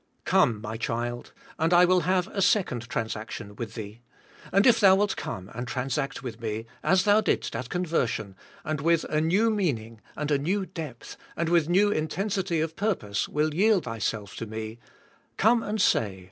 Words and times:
Come, 0.25 0.59
my 0.61 0.77
child, 0.77 1.31
and 1.59 1.75
I 1.75 1.85
will 1.85 1.99
have 1.99 2.27
a 2.29 2.41
second 2.41 2.89
transaction 2.89 3.55
with 3.55 3.75
thee, 3.75 4.01
and 4.51 4.65
if 4.65 4.79
thou 4.79 4.95
wilt 4.95 5.15
come 5.15 5.51
and 5.53 5.67
transact 5.67 6.23
with 6.23 6.41
Me, 6.41 6.65
as 6.81 7.03
thou 7.03 7.21
didst 7.21 7.55
at 7.55 7.69
conversion, 7.69 8.35
and 8.63 8.81
with 8.81 9.03
a 9.03 9.21
new 9.21 9.51
meaning 9.51 10.01
and 10.15 10.31
a 10.31 10.39
new 10.39 10.65
depth 10.65 11.17
and 11.37 11.49
with 11.49 11.69
new 11.69 11.91
intensity 11.91 12.61
of 12.61 12.75
purpose, 12.75 13.29
will 13.29 13.53
yield 13.53 13.83
thyself 13.83 14.35
to 14.37 14.47
Me, 14.47 14.79
come 15.37 15.61
and 15.61 15.79
say. 15.79 16.19